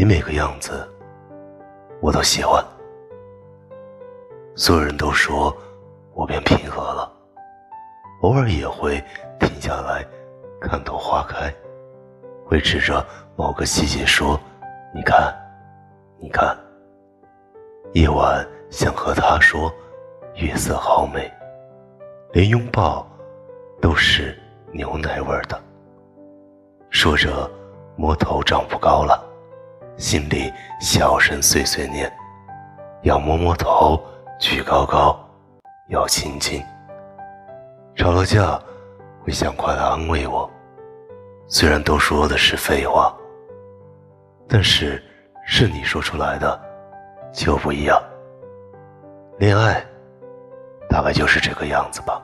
[0.00, 0.88] 你每个样子，
[2.00, 2.64] 我都喜欢。
[4.54, 5.52] 所有人都说
[6.14, 7.12] 我变平和了，
[8.22, 9.02] 偶尔也会
[9.40, 10.06] 停下来
[10.60, 11.52] 看朵花开，
[12.46, 14.38] 会指着某个细节说
[14.94, 15.36] ：“你看，
[16.20, 16.56] 你看。”
[17.92, 19.68] 夜晚想和他说
[20.38, 21.28] ：“月色好美。”
[22.30, 23.04] 连拥抱
[23.80, 24.38] 都是
[24.70, 25.60] 牛奶味的。
[26.88, 27.50] 说着，
[27.96, 29.24] 摸头长不高了。
[29.98, 32.10] 心里小声碎碎念：
[33.02, 34.00] 要摸摸头，
[34.38, 35.18] 举高高，
[35.88, 36.64] 要亲亲。
[37.96, 38.56] 吵了架，
[39.24, 40.48] 会想快来安慰我。
[41.48, 43.12] 虽然都说的是废话，
[44.48, 45.02] 但是
[45.44, 46.60] 是你说出来的，
[47.32, 48.00] 就不一样。
[49.38, 49.84] 恋爱，
[50.88, 52.22] 大概就是这个样子吧。